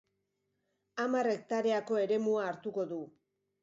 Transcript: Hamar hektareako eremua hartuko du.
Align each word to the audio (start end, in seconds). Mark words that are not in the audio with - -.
Hamar 1.05 1.31
hektareako 1.35 2.03
eremua 2.09 2.51
hartuko 2.51 2.91
du. 2.95 3.05